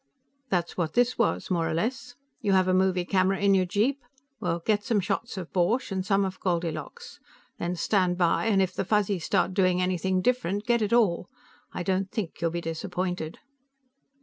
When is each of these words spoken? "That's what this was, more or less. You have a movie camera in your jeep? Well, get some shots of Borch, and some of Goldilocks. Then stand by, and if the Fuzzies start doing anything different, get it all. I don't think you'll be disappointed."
"That's 0.49 0.75
what 0.75 0.93
this 0.93 1.19
was, 1.19 1.51
more 1.51 1.69
or 1.69 1.75
less. 1.75 2.15
You 2.41 2.53
have 2.53 2.67
a 2.67 2.73
movie 2.73 3.05
camera 3.05 3.37
in 3.37 3.53
your 3.53 3.67
jeep? 3.67 4.01
Well, 4.39 4.59
get 4.65 4.83
some 4.83 4.99
shots 4.99 5.37
of 5.37 5.53
Borch, 5.53 5.91
and 5.91 6.03
some 6.03 6.25
of 6.25 6.39
Goldilocks. 6.39 7.19
Then 7.59 7.75
stand 7.75 8.17
by, 8.17 8.45
and 8.47 8.63
if 8.63 8.73
the 8.73 8.83
Fuzzies 8.83 9.23
start 9.25 9.53
doing 9.53 9.79
anything 9.79 10.23
different, 10.23 10.65
get 10.65 10.81
it 10.81 10.91
all. 10.91 11.29
I 11.71 11.83
don't 11.83 12.09
think 12.09 12.41
you'll 12.41 12.49
be 12.49 12.61
disappointed." 12.61 13.37